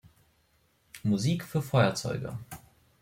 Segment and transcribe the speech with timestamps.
[1.03, 2.35] Musik für Feuerzeuge".